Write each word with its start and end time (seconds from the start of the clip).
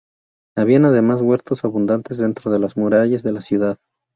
Había 0.57 0.79
además 0.79 1.21
huertos 1.21 1.63
abundantes 1.63 2.17
dentro 2.17 2.49
de 2.49 2.57
las 2.59 2.75
murallas 2.75 3.21
de 3.21 3.33
la 3.33 3.41
ciudad. 3.41 3.77